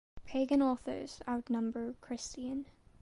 [0.25, 2.65] Pagan authors outnumber Christian.